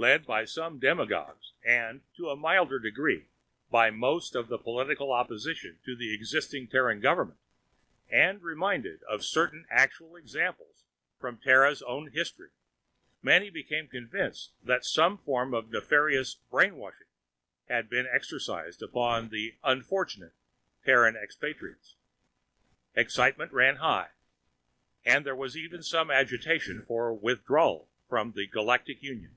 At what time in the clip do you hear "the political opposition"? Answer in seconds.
4.46-5.80